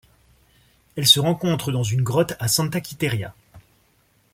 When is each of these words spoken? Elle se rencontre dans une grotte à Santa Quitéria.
Elle 0.95 1.05
se 1.05 1.19
rencontre 1.19 1.71
dans 1.71 1.83
une 1.83 2.01
grotte 2.01 2.33
à 2.39 2.47
Santa 2.47 2.81
Quitéria. 2.81 3.35